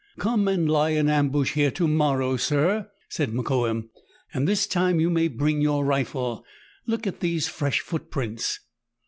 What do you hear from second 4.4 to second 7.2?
this time you may bring your rifle. Look at